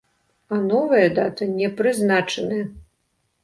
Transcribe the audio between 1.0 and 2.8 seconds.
дата не прызначаная.